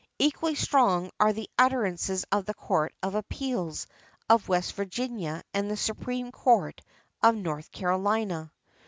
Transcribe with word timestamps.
Equally 0.17 0.55
strong 0.55 1.11
are 1.19 1.31
the 1.31 1.47
utterances 1.59 2.25
of 2.31 2.45
the 2.47 2.55
Court 2.55 2.91
of 3.03 3.13
Appeals 3.13 3.85
of 4.27 4.49
West 4.49 4.73
Virginia 4.73 5.43
and 5.53 5.69
the 5.69 5.77
Supreme 5.77 6.31
Court 6.31 6.81
of 7.21 7.35
North 7.35 7.71
Carolina. 7.71 8.51